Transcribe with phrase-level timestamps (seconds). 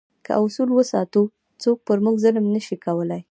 [0.25, 1.21] که اصول وساتو،
[1.61, 3.19] څوک پر موږ ظلم نه شي کولای.